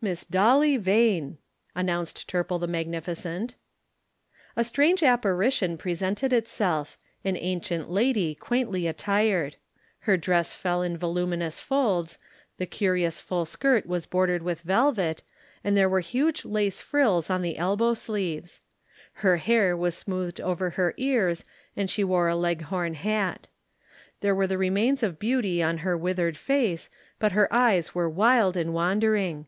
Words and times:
"Miss 0.00 0.24
Dolly 0.24 0.76
Vane," 0.76 1.36
announced 1.74 2.28
Turple 2.30 2.60
the 2.60 2.68
magnificent. 2.68 3.56
A 4.54 4.62
strange 4.64 5.02
apparition 5.02 5.76
presented 5.76 6.32
itself 6.32 6.96
an 7.24 7.36
ancient 7.36 7.90
lady 7.90 8.34
quaintly 8.34 8.86
attired. 8.86 9.56
Her 10.00 10.16
dress 10.16 10.54
fell 10.54 10.80
in 10.82 10.96
voluminous 10.96 11.60
folds 11.60 12.18
the 12.56 12.64
curious 12.66 13.20
full 13.20 13.44
skirt 13.44 13.84
was 13.84 14.06
bordered 14.06 14.42
with 14.42 14.60
velvet, 14.60 15.22
and 15.64 15.76
there 15.76 15.88
were 15.88 16.00
huge 16.00 16.44
lace 16.44 16.80
frills 16.80 17.28
on 17.28 17.42
the 17.42 17.58
elbow 17.58 17.92
sleeves. 17.92 18.60
Her 19.14 19.38
hair 19.38 19.76
was 19.76 19.96
smoothed 19.98 20.40
over 20.40 20.70
her 20.70 20.94
ears 20.96 21.44
and 21.76 21.90
she 21.90 22.04
wore 22.04 22.28
a 22.28 22.36
Leghorn 22.36 22.94
hat. 22.94 23.48
There 24.20 24.36
were 24.36 24.46
the 24.46 24.56
remains 24.58 25.02
of 25.02 25.18
beauty 25.18 25.62
on 25.62 25.78
her 25.78 25.98
withered 25.98 26.36
face 26.38 26.88
but 27.18 27.32
her 27.32 27.52
eyes 27.52 27.94
were 27.94 28.08
wild 28.08 28.56
and 28.56 28.72
wandering. 28.72 29.46